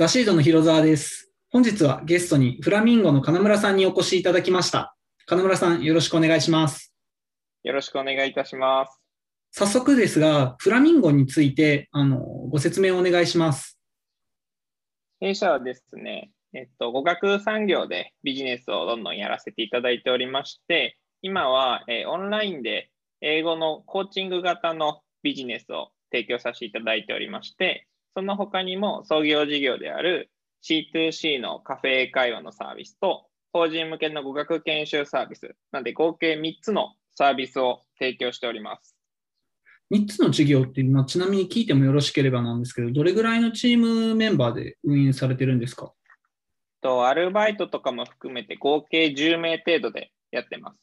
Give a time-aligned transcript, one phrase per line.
[0.00, 1.30] ザシードの広沢です。
[1.50, 4.96] 本日はゲストにフラミンゴの金村さんにお越しいただきました。
[5.26, 6.94] 金村さん、よろしくお願いします。
[7.64, 8.98] よろしくお願いいたします。
[9.50, 13.78] 早速ですが、フラミンゴについてあのご説明をお願いします。
[15.20, 22.90] 弊社はですね、えっと、語学産業でビジネスをどんどんやらせていただいておりまして、今は、えーオンラインで
[23.20, 30.30] 英語のコーチング型のビジネスを提供させていただいておりまして、その他にも創業事業である
[30.62, 38.96] C2C のカフェ英会話のサービスと、法人向けの語学研修サービス、なんで合計3つのサービスを提供しております。
[39.92, 45.92] 3つの事業っていうのは、ちなみに聞いてもよろしければなんですけど、どれぐらいのチームメンバーで運営されてるんですか？
[46.80, 50.78] と、アルバイトとかも含めて合計10名程度でやってます。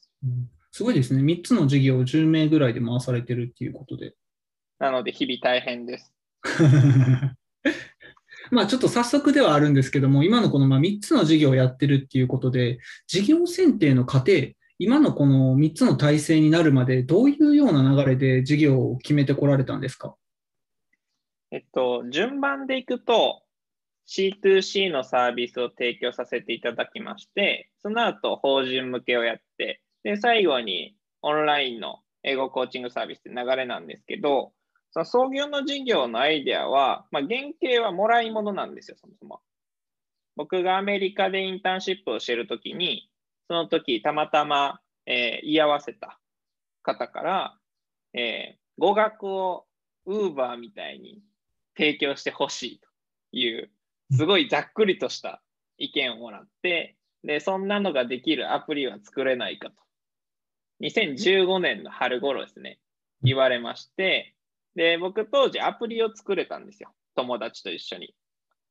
[0.72, 1.22] すごいですね。
[1.22, 4.14] 3つの事業を10名ぐらいで回されてるっていうことで。
[4.78, 6.12] なので、日々大変です。
[8.50, 14.32] まあちょっと早速ではあるんですけども、今のこのまあ3つの事業をやってるっていうことで、事業選定の過程、
[14.78, 20.14] 今のこの3つの体制になるまで、どういうような流れで事業を決めてこられたんですか？
[21.50, 23.42] えっと、順番でいくと、
[24.06, 34.52] C2C のサービスを提供させていただきまして、その後、法人向けをやって、で、最後にオンラインの英語コーチングサービスって流れなんですけど、
[34.90, 39.40] その創業の事業のアイデアは、まあ、原型はもらい物なんですよ、そもそも。
[40.36, 43.10] 僕がアメリカでインターンシップをしているときに、
[43.48, 46.18] その時たまたま、えー居合わせた
[46.82, 47.58] 方から、
[48.14, 49.66] えー語学を
[50.06, 51.20] ウーバーみたいに
[51.76, 52.88] 提供してほしいと
[53.32, 53.70] いう、
[54.12, 55.42] すごいざっくりとした
[55.78, 59.74] 意見をもらって、で、そんなのができるアプリは作れないかと。
[60.80, 62.78] 2015年の春頃ですね、
[63.22, 64.36] 言われまして、
[64.74, 66.92] で、僕当時アプリを作れたんですよ。
[67.16, 68.14] 友達と一緒に。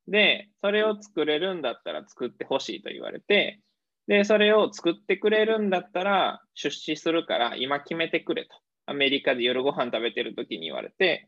[0.07, 3.61] で、それを作れるんだったら作ってほしいと言われて、
[4.07, 8.55] で、それを作ってくれるんだったら出資するから今決めてくれと。
[8.85, 11.27] アメリカで夜ご飯食べてる時に言われて、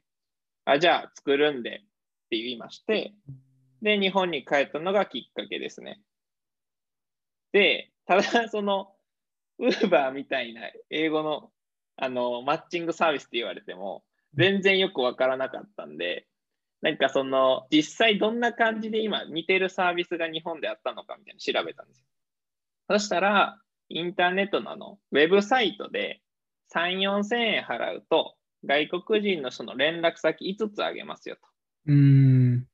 [0.63, 3.13] あ、じゃあ作るんでって言いまして、
[3.81, 5.99] で、日本に帰ったのがきっかけですね。
[7.51, 8.93] で、ただその、
[9.57, 11.51] ウーバーみたいな英語の
[11.97, 14.03] あのマッチングサービスって言われても、
[14.33, 16.27] 全然よくわからなかったんで、
[16.81, 22.05] なんかその、実際どんな感じで今似てるサービスが日本であったのかみたいなの調べたんですよ。
[22.89, 26.21] そしたら、インターネットのあの、ウェブサイトで
[26.69, 28.35] 3、4千円払うと、
[28.65, 31.41] 外国人の人の連絡先5つあげますよと。
[31.87, 32.67] うーん。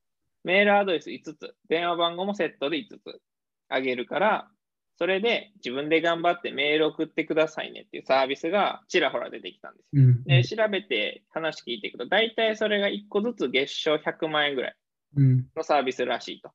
[0.43, 3.21] メールアドレス5つ、電話番号もセットで5つ
[3.69, 4.51] あげるから、
[4.97, 10.03] それで自分で頑張ってメール送ってくださいねっていうサービスがちらほら出てきたんですよ。
[10.03, 10.23] うん。
[10.23, 14.75] で、調べて話聞いていくと、大体それが1個ずつ月賞100万円ぐらい
[15.17, 15.47] うん。
[15.55, 16.51] のサービスらしいと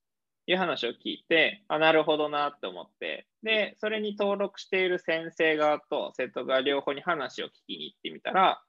[0.46, 8.62] いう話を聞いて、あ、なるほどなって思って、で、それに登録している先生側と生徒側両方に話を聞きに行ってみたら、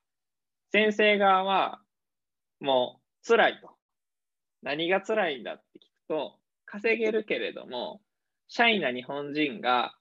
[0.71, 1.79] 先生側は
[2.59, 3.69] もう辛いと。
[4.61, 8.01] 何が辛いんだって聞くと、稼げるけれども、
[8.53, 9.95] シャイな日本人が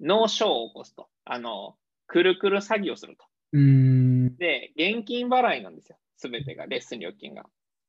[0.00, 1.10] 脳症を起こすと。
[1.26, 3.26] あの、くるくる詐欺をすると。
[3.52, 4.36] うーん。
[4.38, 5.98] で、現金払いなんですよ。
[6.16, 7.44] すべてが、レッスン料金が。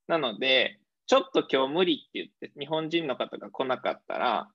[0.09, 4.51] なので、ちょっと今日無理って言って、日本人の方が来なかったら、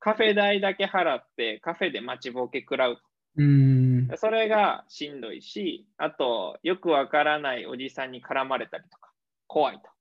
[0.00, 2.98] カフェ代だけ払って、カフェで待ちぼうけ食らう
[3.36, 3.44] うー
[4.04, 4.08] ん。
[4.08, 4.16] と。
[4.16, 9.12] それがしんどいし、あと、よくわからないおじさんに絡まれたりとか、
[9.46, 9.90] 怖いと。
[9.90, 9.92] っ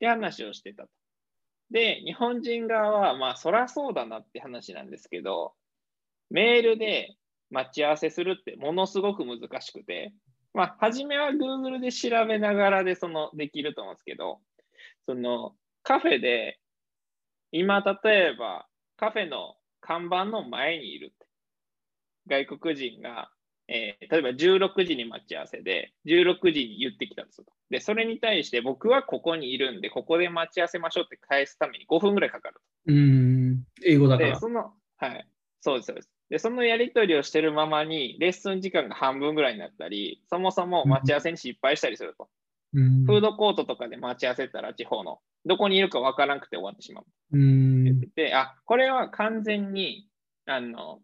[0.00, 0.88] て話をしてたと。
[1.70, 5.54] で、日本人側は、まあ、そらそうだなって話なんですけど、
[6.30, 7.16] メールで
[7.50, 10.12] 待ち合わせするってものすごく難しくて、
[10.54, 14.40] まあ、初めは Google で調べながらで、その、できると思うんですけど、
[15.06, 16.58] その、カフェで、
[17.52, 18.66] 今、例えば、
[18.96, 21.26] カフェの看板の前にいるって。
[22.28, 23.30] 外国人が、
[23.68, 27.46] えー例えば16時に待ち合わせで、16時に言ってきたんですよ。
[27.70, 32.60] で、それに対して僕はここにいるんで、ここで待ち合わせましょうって返すために5分ぐらいかかる。
[32.86, 32.94] うー
[33.54, 33.64] ん。
[33.84, 34.40] 英語だかで、ら。
[34.40, 35.28] その、はい。
[35.60, 36.10] そうです、そうです。
[36.30, 42.24] で、そのやり取りをしてるままに、レッスン時間が半分ぐらいになったり、そもそも待ち合わせに失敗したりすると。
[42.24, 47.04] うんフードコートとかで待ち合わせたら、地方の、どこにいるかわからなくて終わってしまう。
[47.32, 48.00] うーん。
[48.16, 50.08] で、あ、これは完全に、
[50.44, 51.00] あの、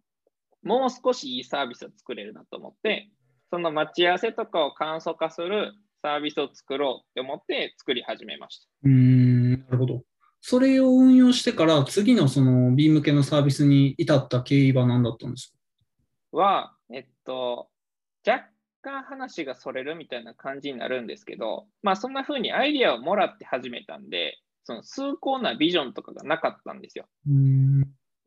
[0.62, 3.09] もう少しいいサービスを作れるなと思って、
[3.50, 5.73] その待ち合わせとかを簡素化する
[6.03, 8.69] サービスを作ろうって思って作り始めました。
[8.85, 9.53] うーん。
[9.53, 10.03] なるほど。
[10.41, 15.53] それを運用してから、次のその B 向けのサービスに至った経緯は何だったんです
[16.32, 16.38] か？
[16.38, 17.69] は、えっと、
[18.26, 18.47] 若
[18.82, 27.06] 干話がそれるみたいな感じになるんですけど、まあそんな風にアイディアをもらって始めたんで、その崇高なビジョンとかがなかったんですよ。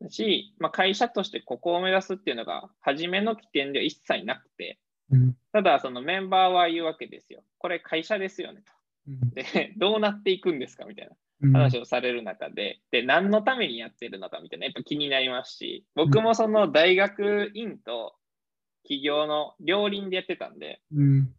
[0.00, 0.10] うん。
[0.10, 4.78] し、まあ、会社としてここを目指すっていうのが、初めの起点では一切なくて、
[5.10, 5.36] うん。
[5.52, 7.42] ただそのメンバーは言うわけですよ。
[7.58, 8.62] これ会社ですよね
[9.08, 9.34] うんと。
[9.34, 11.52] で、どうなっていくんですかみたいなうん。
[11.52, 18.14] 話をされる中で、で、何のためにやってるのかみたいな、やっぱ気になりますし、僕もその大学院と
[18.82, 21.32] 企業の両輪でやってたんで、うん。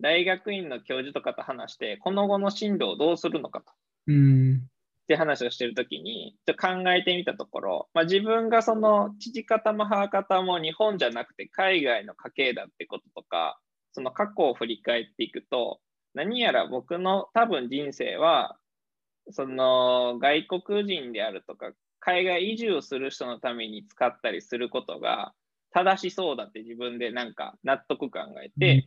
[0.00, 3.72] 大学院の教授とかと話して、この後の進路をどうするのかと。
[4.06, 4.62] うん。
[5.08, 13.58] って話をしてるときに、ちょ考えてみたところ、まあ、自分がその父方も母方も日本じゃなくて海外の家系だってこととか、
[13.92, 15.80] その過去を振り返っていくと、
[16.12, 18.58] 何やら僕の多分人生は、
[19.30, 25.32] その外国人であるとか、海外移住する人のために使ったりすることが
[25.70, 28.86] 正しそうだって自分でなんか納得感が得て、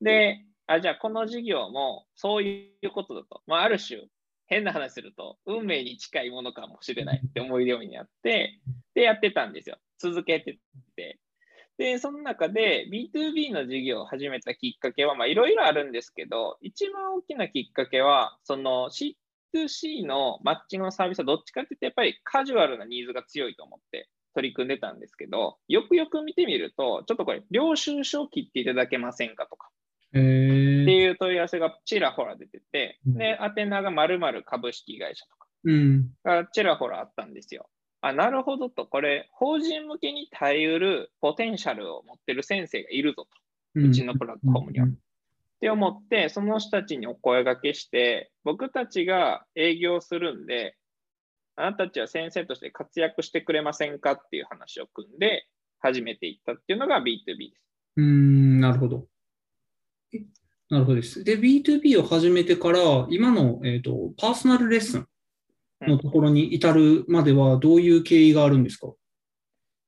[0.00, 3.42] で、あ、じゃあこの事業もそういうことだと。
[3.48, 4.02] まあ、ある種、
[4.50, 8.60] 変な話すると、運命に近いものかもしれないって思えるようになって、
[8.94, 9.78] で、やってたんですよ。
[9.98, 10.58] 続けて
[10.96, 11.20] て。
[11.78, 29.70] で、その中で B2B の事業を始めたきっかけは、まあ、いろいろあるんですけど、一番大きなきっかけは、その C2C のマッチングのサービスはどっちかっていうと、やっぱりカジュアルなニーズが強いと思って取り組んでたんですけど、よくよく見てみると、ちょっとこれ、領収書を切っていただけませんかとか、
[30.10, 30.20] ってえ。
[30.20, 36.10] いう問い合わせがちらほら出てて、うんで、宛名が〇〇株式会社とかうん。
[36.24, 37.68] がちらほらあったんですよ。
[38.00, 43.26] あ、なるほどと、これ、法人向けに耐えうるポテンシャルを持ってる先生がいるぞ
[43.74, 44.86] と、うちのプラットフォームには。
[44.86, 44.90] っ
[45.60, 50.76] て思って、その人たちにお声掛けして、僕たちが営業するんで、
[51.56, 55.46] あなたたちは先生として活躍してくれませんかっていう話を組んで、
[55.80, 57.62] 始めていったっていうのが B2B です。
[57.96, 59.06] うーん、なるほど。
[60.12, 60.18] え
[60.68, 61.24] なるほどです。
[61.24, 65.08] で、B2B を始めてから、今の、えっと、パーソナルレッスン
[65.82, 68.92] のところに至るまでは、どういう経緯があるんですか？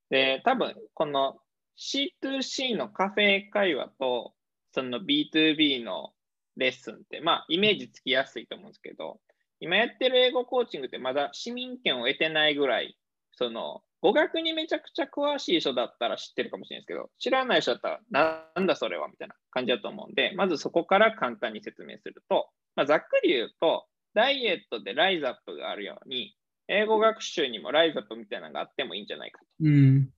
[0.09, 1.39] で、多分この
[1.77, 4.33] C2C のカフェ会話と、
[4.73, 6.13] その B2B の
[6.57, 9.19] レッスンって、まあ、イメージつきやすいと思うんですけど、
[9.59, 12.97] 今やってる英語コーチングってまだ市民権を得てないぐらい、
[13.31, 26.35] その、語学にめちゃくちゃ詳しい人だったら知ってるかもしれないですけど、知らない人だったら、なんだそれはみたいな感じだと思うんで、まずそこから簡単に説明すると、まあ、ざっくり言うと、ダイエットでライズアップがあるように、
[26.67, 29.45] 英語学習にもライズアップみたいなのがあってもいいんじゃないかと。
[29.61, 30.09] うん。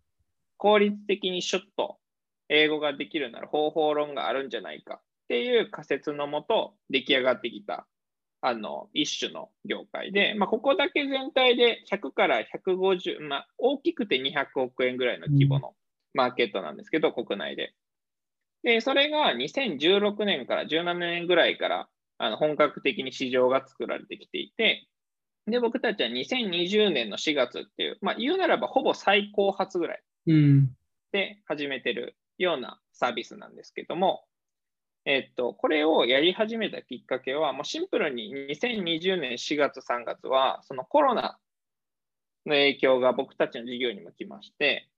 [0.58, 2.00] 効率的にシュッと
[2.50, 7.86] 英語ができるなら方法論があるんじゃないかっていう仮説のもと出来上がってきた
[8.42, 15.74] あの一種の業界で、まあ、ここだけ全体で100から150、まあ、大きくて200億円ぐらいの規模の
[16.14, 17.74] マーケットなんですけど、国内で。
[18.64, 21.88] で、それが2016年から17年ぐらいから
[22.18, 24.88] あの本格的に市場が作られてきていて、
[25.48, 30.70] で、僕たちは2020年の4月っていう、まあ、言うならばほぼ最高発ぐらいうん。
[31.12, 34.26] で始めてるようなサービスなんですけども、
[35.06, 41.38] えっと、これをやり始めたきっかけは、もうシンプルに2020年4月、3月は、そのコロナ
[42.46, 44.90] の影響が僕たちの事業にも来まして、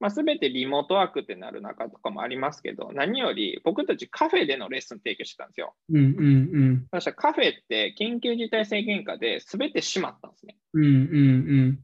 [0.00, 5.74] まあ、全てリモートワークってなる中とかもありますけど、何より僕たちカフェでのレッスン提供してたんですよ。
[5.88, 5.96] うん。
[5.96, 6.86] うん。
[6.92, 10.56] そしたらカフェって緊急事態宣言下で全て閉まったんですね。
[10.74, 10.84] うん。
[10.84, 11.78] うん。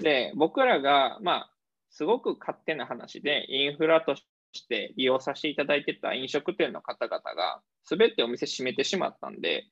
[0.00, 1.52] で、僕らが、まあ、
[1.90, 4.24] すごく勝手な話で、インフラとし
[4.60, 9.64] て利用させていただいてた飲食店の方々が、すべてお店閉めてしまったんで、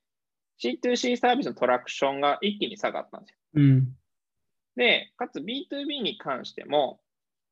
[0.63, 3.37] C2C サービスのトラクションが一気に下がったんですよ。
[3.55, 3.97] うん。
[4.77, 7.01] で、かつ B2B に関しても、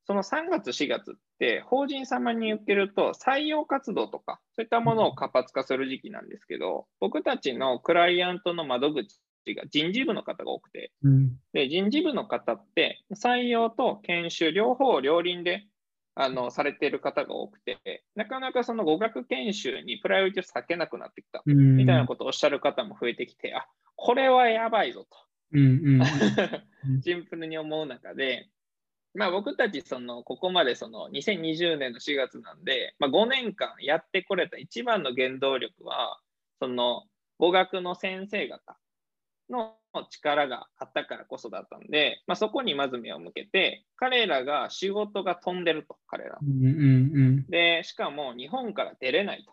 [0.07, 9.21] その3月、4月って、法人様に受けると、採用活動とか、そういったものを活発化する時期なんですけど、僕たちのクライアントの窓口
[9.55, 11.37] が人事部の方が多くて、うん。
[11.53, 15.65] で人事部の方って採用と研修両方両輪で
[16.21, 21.77] あのされている方が多くて、なかなかその語学研修にプライオリティを避けなくなってきたうん。
[21.77, 25.07] みたいなことをおっしゃる方も増えてきて、あこれはやばいぞ。
[25.09, 25.17] と
[27.05, 28.49] シンプルに思う中で、
[29.15, 36.19] まあ、僕たちそのここまでその2020年の4月なんで、まあ、5年間やってこれた一番の原動力は、
[36.59, 37.05] その
[37.39, 38.77] 語学の先生方
[39.51, 39.77] の
[40.11, 46.39] 力があったからこそだったんで、まあ、そこにまず目を向けて、彼らが仕事が飛んでると、彼ら。
[46.43, 46.67] うん。
[46.67, 47.47] うん。
[47.49, 49.53] で、しかも日本から出れないと。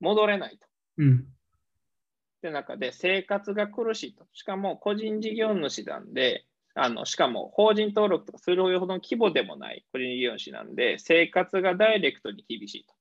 [0.00, 0.66] 戻れないと。
[0.98, 1.18] うん。
[1.18, 4.26] って中で生活が苦しいと。
[4.32, 6.44] しかも個人事業主なんで、
[6.74, 12.94] あのしかも法人登録とかするほどの規模でもない個人事業主なんで、生活がダイレクトに厳しいと。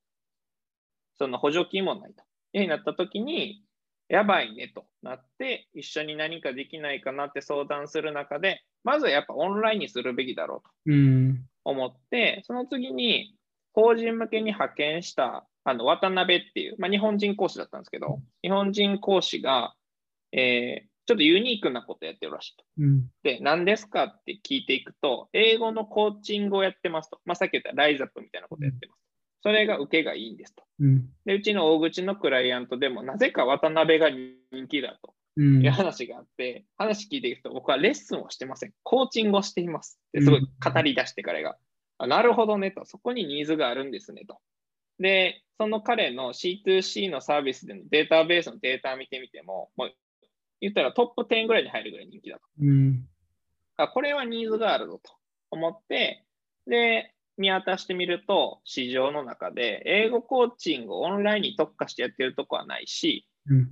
[1.18, 2.24] その補助金もないと。
[2.54, 3.64] いうふうになったときに、
[4.14, 10.96] やばいねとなって、一緒に何かできないかなって相談する中で、まずはやっぱオンラインにするべきだろうと
[11.64, 13.36] 思って、その次に
[13.74, 19.74] 法人向けに派遣したあの渡辺っていう、まあ、日本人講師だったんですけど、日本人講師が、
[20.32, 22.64] えー、ちょっとユニークなことやってるらしいと。
[22.82, 27.20] うん、で、何ですかって聞いていくと、英語のコーチングをやってますと。
[27.26, 29.03] まあ、さっき言ったライズアップみたいなことやってます。
[29.44, 30.64] それが受けがいいんですと。
[30.80, 38.74] うん、で、うちの大口のクライアントでも、なぜか渡辺が人気だという話があって、話聞いていくと、僕はレッスンをしてません。
[38.84, 41.58] コーチングをしていますってすごい語り出して彼が。
[41.98, 42.86] あなるほどねと。
[42.86, 44.40] そこにニーズがあるんですねと。
[45.00, 49.92] で、その彼の C2C のサービスでのデータベースのデータを見てみても、もう
[50.62, 52.44] 言ったらトップ10ぐらいに入るぐらい人気だと。
[52.62, 53.06] うん、
[53.76, 55.12] あこれはニーズがあるぞと
[55.52, 56.24] 思って、
[56.68, 63.68] で、見渡してみると、市場の中で英語コーチングをオンラインに特化してやってるとこはないし、うん、っ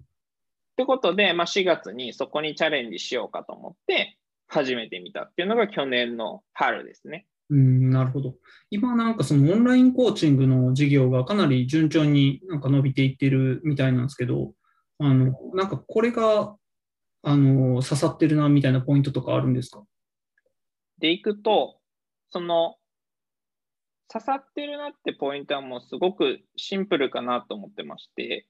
[0.77, 7.27] てことで、まあ、4月にそこにチャレンジしようかと思って始めてみたっていうのが去年の春ですね。
[7.49, 8.35] うん、なるほど。
[8.69, 14.53] 今なんかそのオンラインコーチングの事業がかなり順調になんか伸びていってるみたいなんですけど、
[14.99, 16.55] あの、なんかこれが、
[17.23, 19.83] あの、刺さってるなみたいなポイントとかあるんですか？
[20.99, 21.77] でいくと、
[22.29, 22.75] その
[24.11, 28.45] 刺さってるなってポイントはもうすごくシンプルかなと思ってまして、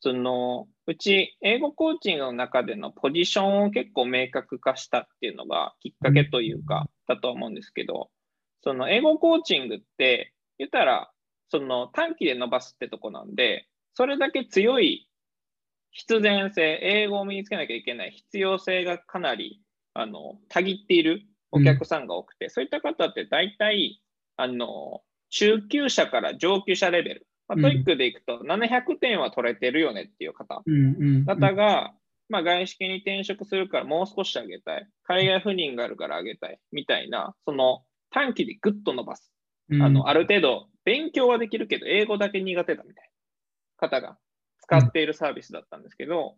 [0.00, 8.10] そのうち英語コーチングの中でのポジションを結構明確化したっていうのがきっかけというかだと思うんですけど、
[8.62, 11.10] その英語コーチングって言ったら
[11.48, 15.08] その短期で伸ばすってとこなんで、それだけ強い
[15.90, 19.60] 必然性、英語を身につけなきゃいけない必要性がかなり
[19.94, 24.02] あのたぎっているお客さんが多くて、うん、そういった方って大体
[24.36, 27.26] あの、中級者から上級者レベル。
[27.46, 30.62] まあ、 TOEIC でいくと700点は取れてるよねっていう方、
[31.26, 31.92] 方が、
[32.30, 34.88] まあ、外資系に転職するからもう少し上げたい。
[35.02, 36.58] 海外赴任があるから上げたい。
[36.72, 39.30] みたいな、その短期でぐっと伸ばす。
[39.72, 43.10] あの、ある程度勉強はできるけど、英語だけ苦手だみたい
[43.80, 44.18] な方が
[44.62, 46.36] 使っているサービスだったんですけど、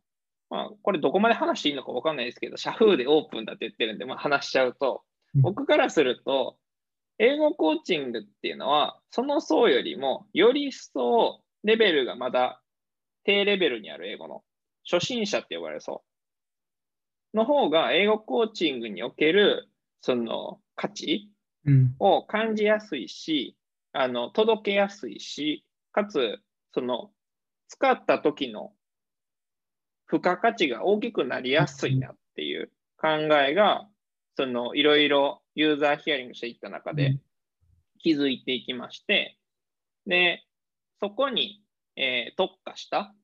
[0.49, 5.03] まあ、これどこまで話していいのか分かんないですけど、社風でオープンだって言ってるんで、まあ、話しちゃうと、
[5.35, 6.57] 僕からすると、
[7.19, 12.61] 英語コーチングっていうのは、その層よりも、より一層レベルがまだ
[13.25, 14.43] 低レベルにある英語の
[14.89, 16.05] 初心者って呼ばれる層
[17.35, 19.69] の方が、英語コーチングにおける
[20.01, 21.31] その価値
[21.99, 23.57] を感じやすいし、
[23.95, 26.39] うん、あの届けやすいし、かつ、
[26.75, 27.11] その
[27.69, 28.73] 使った時の
[30.09, 33.09] 付加価値が大きくなりやすいなっていう考
[33.39, 33.89] えが、
[34.37, 37.19] そのいろいろユーザーヒアリングしていった中で
[37.99, 39.39] 気づいていきまして、
[40.07, 40.45] で、
[41.01, 41.63] そこに、
[41.97, 43.15] えー、特化した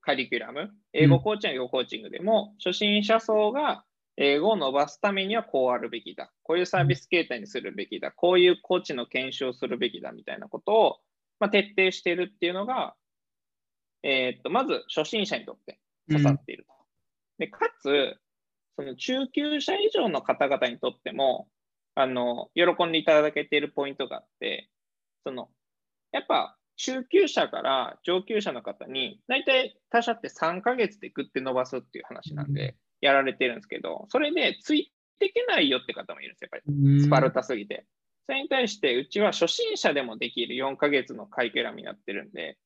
[0.00, 3.84] カリキュラム、英語コーチング、英語コーチングでも、初心者層が
[4.16, 6.30] 英語を伸ばすためにはこうあるべきだ。
[6.42, 8.12] こういうサービス形態にするべきだ。
[8.12, 10.96] こういうコーチの研修をするべきだみたいなことを、
[11.38, 12.94] まあ、徹底しているっていうのが、
[14.02, 16.72] えー、っと、まず初心者にとって刺さっていると。
[17.38, 18.16] で、かつ、
[18.80, 21.48] その中級者以上の方々にとっても、
[21.94, 24.70] あの、喜んでいただけているポイントがあって、
[25.24, 25.50] その、
[26.12, 37.02] やっぱ中級者から上級者の方に、大体他社って3ヶ月でグッて伸ばすっていう話なんで、やられてるんですけど、それでついていけないよって方もいるんですよ、やっぱり。
[37.02, 37.84] スパルタすぎて。
[38.24, 42.56] それに対して、うちは初心者でもできる4ヶ月のカリキュラムになってるんで、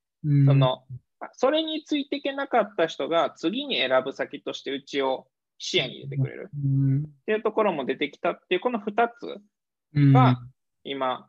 [0.46, 0.84] その、
[1.32, 5.26] それについていけなかった人が次に選ぶ先としてうちを
[5.58, 10.40] 視野に入れてくれるっていうところも出てきたっていう、この2つが
[10.84, 11.28] 今、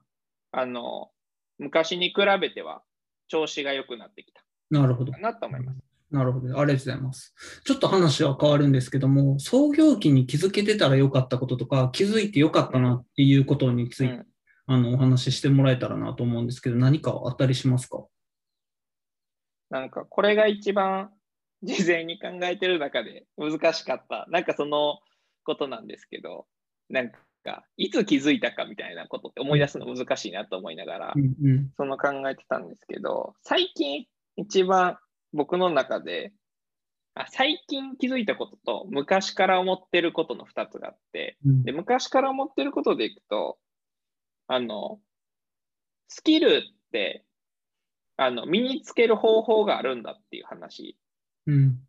[0.52, 1.12] あの、
[1.58, 2.82] 昔に比べては
[3.28, 5.12] 調子が良くなってきたなるほど。
[5.14, 5.80] なと思います。
[6.12, 6.48] なるほど。
[6.48, 7.34] ありがとうございます。
[7.66, 14.26] ちょっと話は変わるんですけども、創業期に気づけてたらよかったこととか、気づいてよかったなっていうことについて、うん、
[14.68, 18.06] あのお話ししてもらえたらなと思うんですけど、何かあったりしますか？
[19.70, 21.12] なんか、これが一番
[21.66, 25.00] 事前に考えてる中で難しかった、なんかその
[25.44, 26.46] ことなんですけど、
[26.90, 27.12] なん
[27.44, 34.06] か、いつ気づいたかみたいなことって思い出すの難しいなと思いながら、うんうん、その考えてたんですけど、最近
[34.38, 34.98] 一番
[35.34, 36.34] 僕の中で、
[37.16, 43.58] あ最近気づいたことと昔から思ってることの2つがあって、うん、で昔から思ってることでいくと、
[44.48, 45.00] あの、
[46.10, 47.26] スキルって
[48.18, 50.98] あの身につける方法があるんだっていう話
[51.48, 51.80] うん、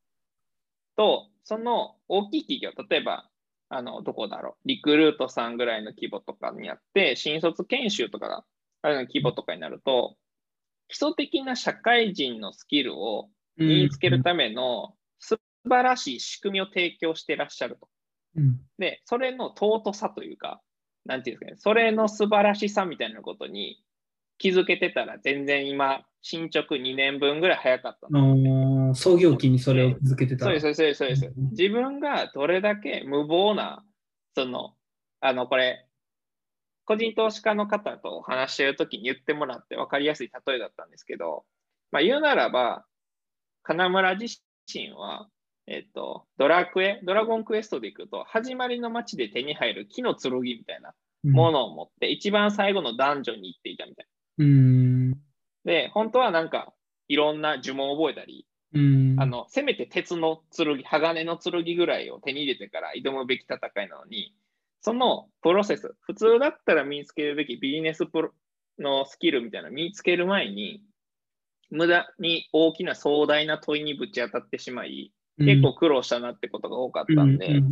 [0.97, 3.29] と、その大きい企業、例えば、
[3.69, 8.45] あの、どこだろう、リクルートさんぐらいの規模とかにあって、新卒研修とかが
[8.83, 10.17] あるような規模とかになると、
[10.89, 17.89] 基礎的な社会人のスキルを身につけるための素晴らしい仕組みを提供していらっしゃると。
[18.37, 18.61] うん。
[18.79, 20.61] で、それの尊さというか、
[21.05, 23.83] なんていうんですかね、それの素晴らしさみたいなことに
[24.39, 28.11] 気づけてたら、全然今、進捗2年分ぐらい早かったあ
[28.95, 30.61] 創業期にそれを続けてたら。
[30.61, 31.51] そうです、そうです、そうですうん。
[31.51, 33.85] 自分がどれだけ無謀な、
[34.35, 34.75] その、
[35.21, 35.87] あの、これ、
[36.85, 41.45] 個人投資家の方とお話ししてるときに言ってもらって分かりやすい例えだったんですけど、
[41.91, 42.85] まあ、言うならば、
[43.63, 44.39] 金村自
[44.73, 45.29] 身は、
[45.67, 54.07] えっと、ドラクエ、ドラゴンクエストでいくと、始まりの街で手に入る木の剣みたいなものを持って、一番最後のダンジョンに行っていたみたい
[54.39, 55.11] うん。
[55.11, 55.17] な。
[55.65, 56.73] で、本当はなんか、
[57.09, 58.56] いろんな呪文を覚えたり、うん。
[59.19, 64.35] あの、せめて鉄の剣、鋼の剣ぐらいを手に入れてから挑むべき戦いなのに、
[64.81, 68.31] そのプロセス、普通だったら身につけるべきビジネスプロ
[68.79, 70.83] のスキルみたいなのを身につける前に、
[71.71, 77.63] 無駄に大きな壮大な問いにぶち当たってしまい、結構苦労したなってことが多かったんで、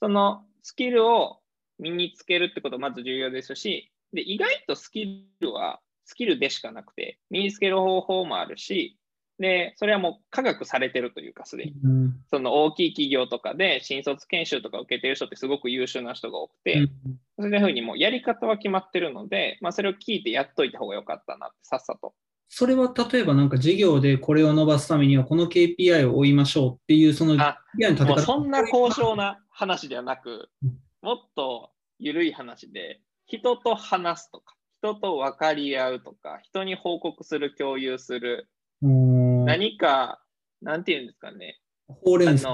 [0.00, 1.40] そのスキルを
[1.78, 8.97] 身につけるってことまず重要ですし、で意外とスキルはスキルでしかなくて、身につける方法もあるし、
[9.38, 11.74] で、それはもう科学されてるというか、すでに。
[11.82, 12.16] うん。
[12.30, 16.90] その大きい企業とかで新卒研修とか受けてる人ってすごく優秀な人が多くて、うん。
[17.38, 22.14] そういうふうにもうやり方は決まってるので、まあ、それを聞いてやっといた方がよかったなって、さっさと。
[22.48, 38.48] それは例えばなんか事業でこれを伸ばすためにはこの KPI を追いましょうっていうその KPI 立てそんな高尚な話ではなくうん、もっと緩い話で、人と話すとか、人と分かり合うとか、人に報告する、共有する、
[38.82, 40.22] うん何か、
[40.62, 42.48] なんていうんですかね、ほうれん草。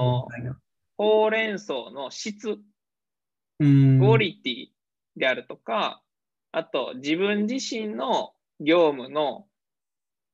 [0.97, 2.57] ほうれん草の質、
[3.59, 3.99] うん。
[3.99, 4.67] クオリティ
[5.15, 6.01] であるとか、
[6.51, 9.47] あと自分自身の業務の、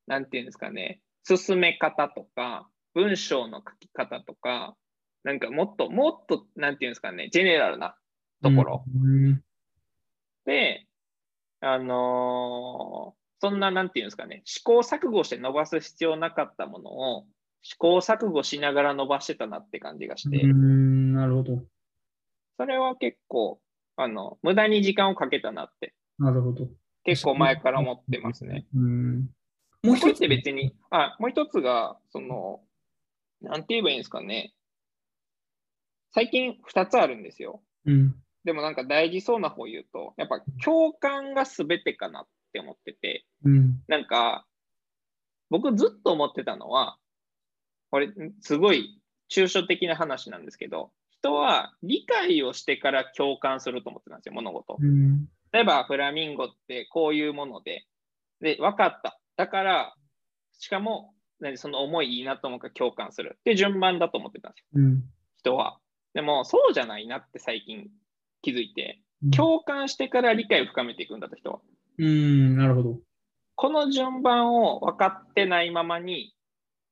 [0.08, 4.76] なんていうんですかね、進め方とか、文章の書き方とか、
[5.24, 7.96] なんかもっと、もっと、なんていうんですかね、ジェネラルな
[8.44, 8.86] ところ。
[8.94, 9.44] うん。
[10.46, 10.88] で、
[11.60, 17.26] あのーそんな、なんていうんですかね、試行錯誤して伸ばす必要なかったものを、
[17.64, 21.64] 試行錯誤しながら伸ばしてたなって感じがして、うんなるほど。
[22.58, 23.60] それは結構、
[23.96, 26.68] あの、無駄に時間をかけたなって、なるほど。
[27.04, 28.68] 結構前から思ってますね。。
[28.76, 29.30] うん
[29.84, 32.62] もう一つって別に、あ、もう一つが、その、
[33.42, 34.54] なんて言えばいいんですかね。
[36.12, 37.64] 最近2つあるんですよ。
[37.86, 44.46] うんでもなんか大事そうな方言うと、やっぱ共感が全てかなって思ってて、うんなんか、
[45.50, 46.98] 僕ずっと思ってたのは、
[47.90, 48.10] これ、
[48.40, 54.78] すごい抽象的な話なんですけど、人は理解をしてから共感すると思ってたんですよ、物事。
[54.80, 57.86] うん例えば、フラミンゴってこういうもので、
[58.40, 59.20] で、分かった。
[59.36, 59.96] だから、
[60.54, 65.04] しかも、何その思いいいなと思うから共感するって順番だと思ってたんですよ、うん
[65.38, 65.80] 人は。
[66.14, 67.90] でも、そうじゃないなって最近
[68.42, 71.60] 気づいて、うん共感してから理解を深めていくんだと、人は。
[72.06, 73.00] うんなるほど。
[73.56, 76.34] この順番を分かってないままに、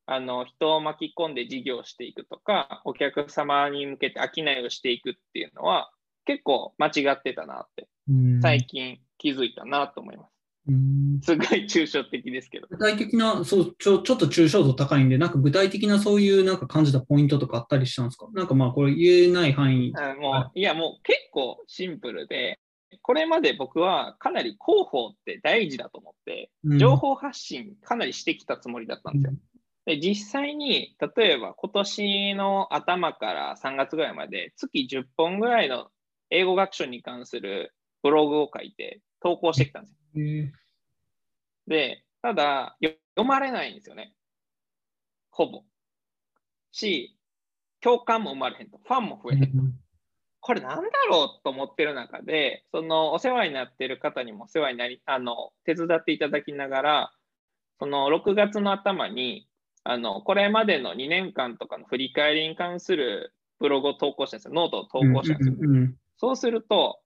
[0.05, 5.91] あの人を巻き込んで事業していくとか、お客様に向けて商いをしていくっていうのは、
[6.25, 10.31] 結構間違ってたなって、うん最近気づいたなと思います。
[10.67, 12.67] うんすごい抽象的ですけど。
[12.69, 18.27] 具体的な、そう、ちょ、ちょっと抽象度高いんで、なんか具体的なそういうなんか感じたポイントとかあったりしたんですか？
[18.33, 19.91] なんかまあこれ言えない範囲。
[19.95, 22.59] あもういや、もう結構シンプルで、
[23.01, 29.37] これまで僕はかなり広報って大事だと思って、うん情報発信かなりしてきたつもりだったんですよ。
[29.85, 35.89] で実際に、例えば今年の頭から3月ぐらいまで、月10本ぐらいの
[36.29, 37.73] 英語学習に関する
[38.03, 40.51] ブログを書いて投稿してきたんですよ。
[41.67, 44.13] で、ただ、よ読まれないんですよね。
[45.31, 45.63] ほぼ。
[46.71, 47.17] し、
[47.81, 48.79] 共感も生まれへんと。
[48.83, 49.79] ファンも増えへん。
[50.41, 57.13] これなんだろうと思ってる中で、そのお世話になっている方にもお世話になり、あの、手伝っていただきながら、
[57.79, 59.47] その6月の頭に、
[59.83, 64.53] あの、これまでの2年間とかの振り返りに関するブログを投稿したんですよ。
[64.53, 65.55] ノートを投稿したんですよ。
[65.59, 66.99] うんうんうんそうすると、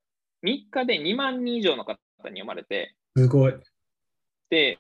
[0.44, 1.94] 3日で2万人以上の方
[2.24, 3.54] に読まれて、すごい。
[4.50, 4.80] で、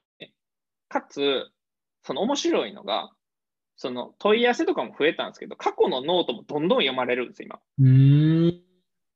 [0.89, 1.51] かつ、
[2.01, 3.11] その面白いのが、
[3.75, 7.59] その問い合わせとかも増えたんですけど、過去のノートもどんどん読まれるんですよ、今。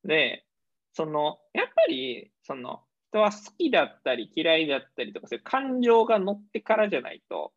[0.03, 0.45] で、
[0.93, 7.53] その、やっぱり、その、人は好きだったり嫌いだったりとか、そういう感情が乗ってからじゃないと、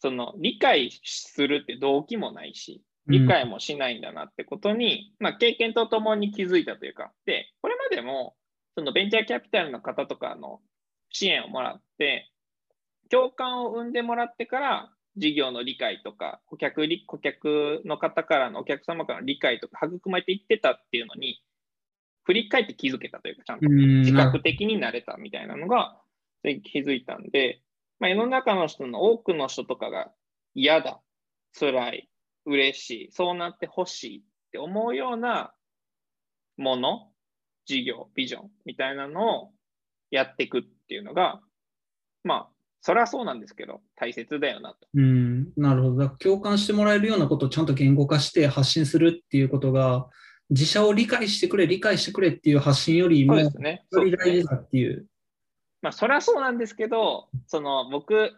[0.00, 8.36] その、理解するって動機もないし、理解もしないんだなってことに、まあ、経験とともに気づいたというか、で、これまでも、
[8.76, 10.60] そのベンチャーキャピタルの方とかの
[11.10, 12.30] 支援をもらって、
[13.10, 21.42] 共感を生んでもらってから、事業の理解とか、顧客顧客の方からのお客様からの理解とか育まれていってたっていうのに、
[22.24, 23.68] 振り返って気づけたというか、ちゃんと。
[23.68, 26.00] 自覚的になれたみたいなのが
[26.42, 27.62] 気づいたんで、
[27.98, 30.12] まあ、世の中の人の多くの人とかが
[30.54, 31.00] 嫌だ、
[31.58, 32.08] 辛い、
[32.46, 35.52] 嬉しい、そうなってほしいって思うような
[36.56, 37.10] もの、
[37.66, 39.52] 事業、ビジョンみたいなのを
[40.10, 41.40] やっていくっていうのが、
[42.24, 44.88] まあ、それはそうなんですけど、大切だよなと。
[44.94, 46.08] うん、なるほど。
[46.08, 50.08] 共感してもらえるようなことをちゃんと言語化して発信するっていうことが、
[50.48, 53.50] 自社を理解してくれ、理解してくれっていう発信よりも、よ
[54.04, 55.06] り大事だっていう。
[55.82, 58.32] まあ、それはそうなんですけど、その僕、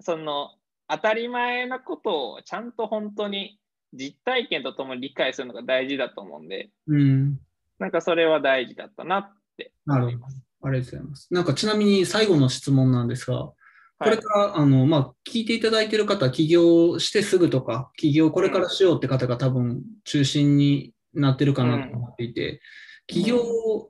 [0.00, 0.50] その
[0.88, 3.58] 当たり前なことをちゃんと本当に
[3.92, 7.38] 実体験とともに理解するのが大事だと思うんで、うん、
[7.78, 10.38] なんかそれは大事だったなって思います。
[10.62, 11.34] ありがとうございます。
[11.34, 13.52] なんかちなみに最後の質問なんですが、
[13.98, 22.58] これから、はい、あの、まあ、聞いていただいている方、起業してすぐとか、起業これからしようって方が多分中心になってるかなと思っていて、うん、
[23.06, 23.38] 起業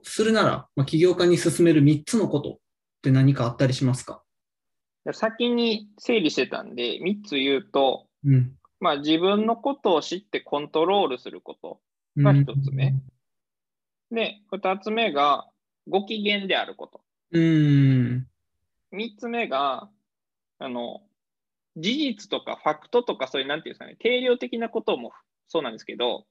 [0.03, 2.57] するなら、まあ、起業家に進める3つのことっ
[3.01, 4.23] て何かあったりしますか？
[5.13, 11.79] 先に整理してたんで、3つ言うと、うん、まあ、自分のことを知ってコントロールすること
[12.17, 12.93] が1つ目。
[14.11, 15.47] うん、で、2つ目が
[15.87, 17.01] ご機嫌であること。
[17.31, 18.27] うん、
[18.93, 19.89] 3つ目が、
[20.59, 21.01] あの、
[21.75, 25.11] 事実とかファクトとかそういう、なんていうんですかね、定量的なことも
[25.47, 26.25] そうなんですけど、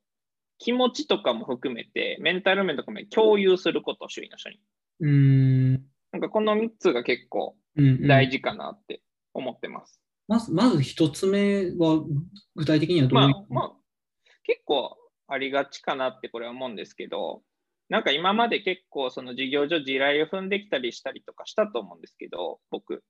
[0.58, 4.60] 気持ちとかも含めて、メンタル面とかも共有すること、周囲の人に。
[5.00, 5.72] うん。
[6.12, 9.02] なんかこの3つが結構大事かなって
[9.34, 10.00] 思ってます。
[10.28, 12.02] うんうん、まず、まず1つ目は
[12.54, 13.72] 具体的にはどういう、まあ、まあ、
[14.44, 14.96] 結構
[15.28, 17.42] ありがちかなってこれは思うんですけど、
[17.88, 23.04] なんか今まで結構その事業所地雷を踏んできたりしたりとかしたと思うんですけど、僕。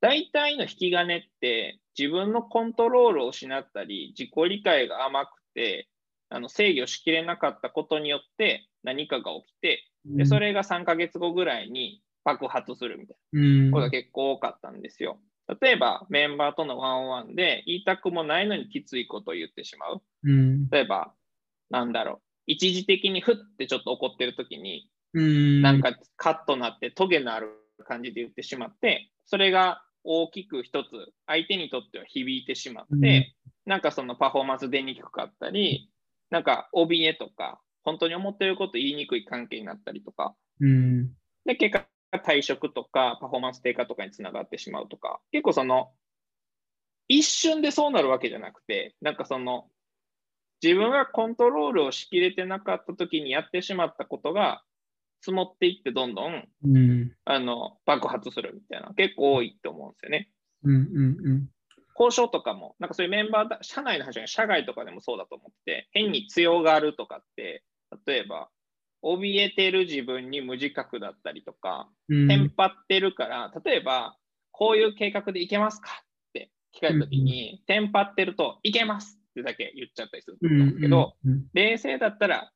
[0.00, 5.88] 大体の引き金って自分のコントロールを失ったり、自己理解が甘くて、
[6.28, 13.70] あの制御しきれなかったことによって何かが起きて、でそれが3ヶ月後ぐらいに爆発するみたいな。
[13.72, 15.18] ことが結構多かったんですよ。
[15.60, 20.02] 例えばメンバーとのワンオンワンで言いたくもないのにきついことを言ってしまう。
[20.70, 21.14] 例えば、
[21.70, 27.48] なんだろう、一時的にふってちょっと怒ってる時に、なんかカッとなってトゲのある
[27.86, 30.88] 感じで言ってしまって、それが大きく一つ
[31.26, 35.90] 相手にとっては響いてしまって、なんかそのパフォーマンス出にくかったり、
[36.30, 41.10] なんか怯えとか、本当に思ってること言いにくい関係になったりとか、うん、
[41.44, 41.86] で、結果
[42.24, 45.92] 退職とかパフォーマンス低下とかにつながってしまうとか、結構その、
[47.08, 49.68] 一瞬でそうなるわけじゃなくて、なんかその、
[50.62, 54.62] 自分がコントロールをしきれてなかった時にやってしまったことが
[55.20, 60.28] 積もっていってどんどん、うん、あの爆発するみたいな結構多いと思うんですよね。
[60.64, 61.48] うんうんうん。
[61.98, 67.64] 交渉とかも、なんかそういうメンバーだ、社内の話が社外とかでもそうだと思って、変に強がるとかって、
[68.06, 68.48] 例えば、
[69.02, 74.16] 怯えてる自分に無自覚だったりとか、テンパってるから、例えば、
[74.52, 81.14] こういう計画でいけますかって聞かれたときに、テンパってると、いけますってだけ言っちゃったりすると思うんですけど、
[81.52, 82.52] 冷静だったら、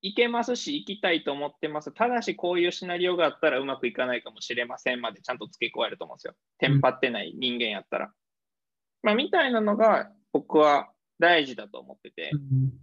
[0.00, 1.92] いけますし、行きたいと思ってます。
[1.92, 6.34] ただし、こういうシナリオがあったらうまくいかないかもしれませんまでちゃんと付け加えると思うんですよ。
[6.58, 8.12] テンパってない人間やったら。
[9.02, 12.30] まあ、みたいなのが僕は大事だと思ってて、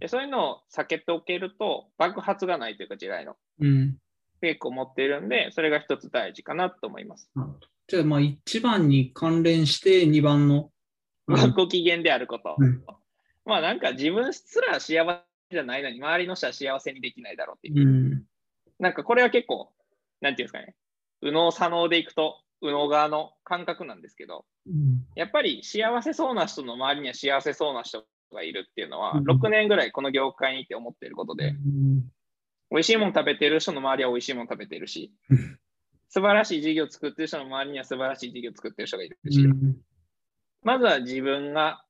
[0.00, 3.36] でそういうのを避けておけると爆発がないというか、地雷の。
[3.60, 3.96] うん、
[4.42, 7.30] 結構持っているんで、それが一つ大事かなと思います。
[7.88, 10.70] じゃあ、まあ1番に関連して2番の。
[11.56, 12.56] ご機嫌であること。
[12.58, 12.84] うん、
[13.44, 17.88] まあなんか自分すら幸せじゃないのに、周りの人は幸せにできないだろうっていう。
[17.88, 18.22] うん、
[18.78, 19.72] なんかこれは結構、
[20.20, 20.74] なんていうんですかね、
[21.22, 31.54] 右脳左脳でいくと、右脳側の感覚なんですけど、うん、やっぱり幸せそうな人の周りには幸せそうな人がいるっていうのは、6年ぐらいこの業界にいて思っていることで、
[32.70, 35.12] 美味しいもの食べてる人の周りは美味しいもの食べてるし、
[36.08, 39.46] 素晴らしい事業作ってる人の周りには素晴らしい事業作ってる人がいるし、
[40.62, 41.84] まずは自分が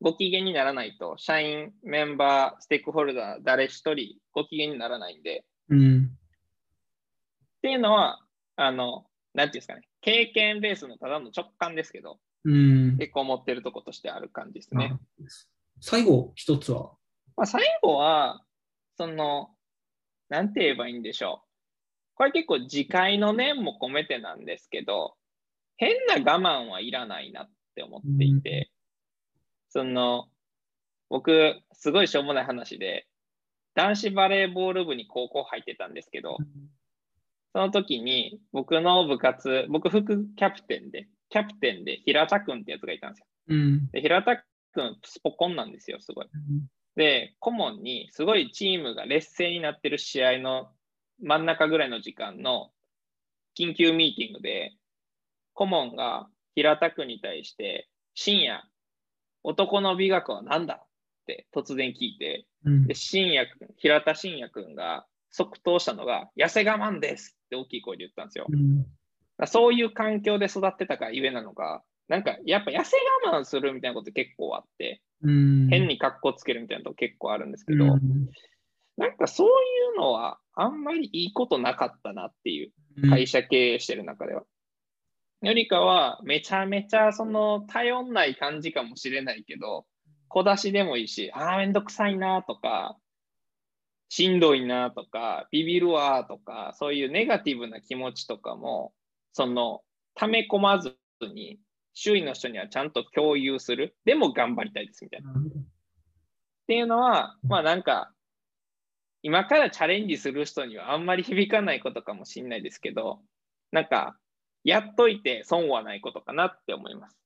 [0.00, 8.20] ご機嫌にならないと、社員、メンバー、ステークホルダー、誰一人ご機嫌にならないんで、うん、っていうのは、
[8.56, 14.98] あの、なんていうんですかね、経験ベースのただの直感ですけど、うん、結構持ってるとことしてある感じですね。
[15.80, 16.92] 最後、一つは、
[17.36, 18.42] まあ、最後は、
[18.96, 19.50] その、
[20.28, 21.46] なんて言えばいいんでしょう。
[22.14, 25.14] これ結構自戒の念も込めてなんですけど、
[25.76, 28.79] 変な我慢はいらないなって思っていて、うん、
[29.70, 30.28] その、
[31.08, 33.06] 僕、すごいしょうもない話で、
[33.74, 36.36] 男子バレーボール部に高校入ってたんですけど、
[37.52, 43.26] その時に僕の部活、僕副キャプテンで、キャプテンで平田君ってやつがいたんですよ。
[43.48, 43.90] うん。
[43.90, 46.26] で、平田君、スポコンなんですよ、すごい。
[46.96, 50.70] で、顧問にすごいチームが劣勢になってる試合の
[51.22, 52.70] 真ん中ぐらいの時間の
[53.58, 54.72] 緊急ミーティングで、
[55.54, 58.64] 顧問が平田君に対して、深夜、
[59.42, 60.86] 男の美学は何だっ
[61.26, 63.46] て突然聞いて、うんで、平
[64.02, 68.46] 田深夜君が即答したのが、痩せ我慢ですって大きい声で言ったんですよ。
[68.48, 68.86] うん
[69.46, 78.00] そういう環境で育ってたからゆえなのか、なんかやっぱ痩せ我慢するみたいなこと結構あって、うん変に格好つけるみたいなとこ結構あるんですけど、うん
[78.96, 79.50] なんかそうい
[79.96, 84.42] うのはあんまりいいことなかったなっていう、会社経営してる中では。
[85.42, 89.86] よりかは、めちゃめちゃその頼んない感じかもしれないけど、
[90.28, 92.96] 小出しでもいいし、ああ、めんどくさいなとか、
[94.10, 98.92] しんどいなとか、ビビるわとか、そういうネガティブな気持ちとかも、
[99.32, 99.82] その、
[100.14, 101.58] 溜め込まずに、
[101.94, 103.96] 周囲の人にはちゃんと共有する。
[104.04, 105.30] でも頑張りたいですみたいな。
[105.30, 105.34] っ
[106.66, 108.12] ていうのは、まあなんか、
[109.22, 113.20] 今からチャレンジする人にはあんまり響かないことかもしれないですけど、
[113.70, 114.16] なんか、
[114.64, 117.16] やっといて損はないことかなって思います。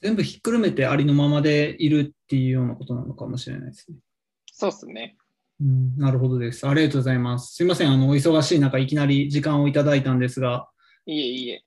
[0.00, 3.98] 全部ひっくるめてありのままでいるっていうようなことなのかもしれないですね。
[4.46, 5.16] そうっすね。
[5.60, 6.66] うん、なるほどです。
[6.66, 7.54] ありがとうございます。
[7.54, 7.90] すいません。
[7.90, 10.68] あの、お忙しい中、いきなり時間をいただいたんですが、
[11.04, 11.62] いえいえ。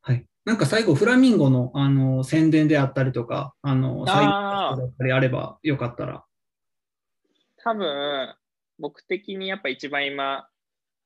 [0.00, 0.26] はい。
[0.44, 6.24] なんか最後、フラミンゴの、あの、宣伝であったりとか、あの、最後だったりあればよかったら。
[7.58, 8.34] 多分、
[8.78, 10.48] 僕的にやっぱ一番今、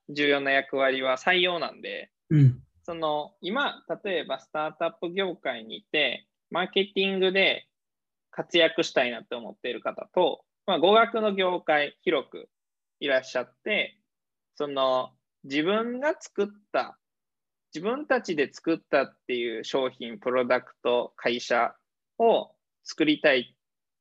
[0.09, 2.63] 重要な役割は採用なんで、うん。
[2.91, 7.69] その今、例えばスタートアップ業界にいて、マーケティングで
[8.33, 12.49] 活躍したいなって思っている方と、まあ、語学の業界、広く
[12.99, 13.97] いらっしゃって、
[14.57, 15.11] その
[15.45, 16.99] 自分が作った、
[17.73, 21.73] 自分たちで作ったっていう商品、プロダクト、会社
[22.19, 22.51] を
[22.83, 23.55] 作りたい。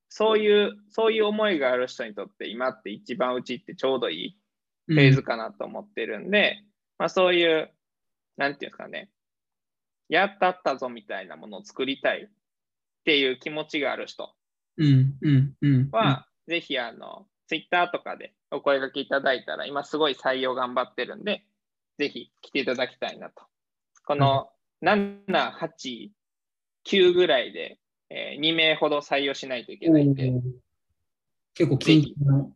[0.09, 4.37] そういう、そういう思いがある人にとって今って一番うちってちょうどいい
[4.87, 6.63] フェーズかなと思ってるんで、
[6.97, 7.71] まあそういう、
[8.39, 9.09] なんていうんですかね、
[10.07, 12.29] やったったぞみたいなものを作りたいっ
[13.03, 14.33] ていう気持ちがある人
[14.77, 15.89] うん、うん、うん。
[15.91, 21.43] は、ぜひあの、ツイッターとかでお声掛けいただいたら、今すごい採用頑張ってるんで、
[21.97, 23.43] ぜひ来ていただきたいなと。
[24.05, 24.49] この
[24.81, 26.11] 7、8、
[26.85, 27.77] 9ぐらいで、
[28.09, 30.31] え2名ほど採用しないといけないんで、
[31.55, 32.53] 結構緊急の。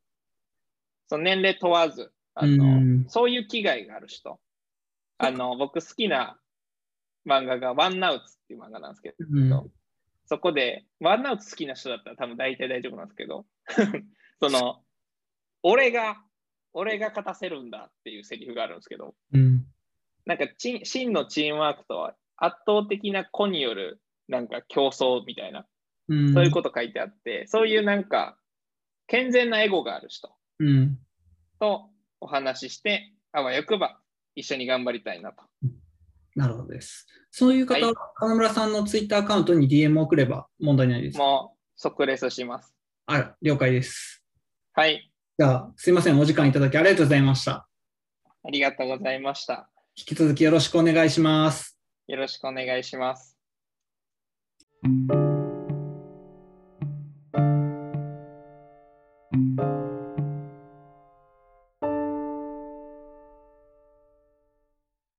[1.10, 4.40] その年齢問わず、あうのんそういう危害がある人。
[5.26, 6.38] あの僕好きな
[7.28, 9.72] 漫画がワンナウツっていう漫画なんですけど、うん
[10.26, 13.46] そこでワンナウツ好きな人だったら多分大体大丈夫なんですけど、
[14.40, 14.82] その、
[15.64, 16.24] 俺が、
[16.74, 19.66] 俺が勝たせるんだっていうセリフがあるんですけど、うん。
[20.26, 25.68] なんか真のチームワークとは圧倒的な子によるなんか競争みたいな、
[26.08, 26.34] うん。
[26.34, 28.38] そういうこと書いてあって、そういうなんか
[29.08, 31.00] 健全なエゴがある人うん。
[31.60, 31.90] と
[32.22, 34.00] お話しして、あわよくば
[34.36, 35.44] 一緒に頑張りたいなと。
[36.36, 37.08] なるほどです。
[37.32, 41.18] そういう方は、はい金村さんのツイッターアカウントに DM を送れば問題ないです。
[41.18, 42.74] もう即レスします。
[43.06, 44.24] あ、了解です。
[44.74, 45.12] はい。
[45.38, 46.20] じゃあ、すいません。
[46.20, 47.68] お時間いただきありがとうございました。
[48.46, 49.70] ありがとうございました。
[49.96, 51.78] 引き続きよろしくお願いします。
[52.08, 53.38] よろしくお願いします。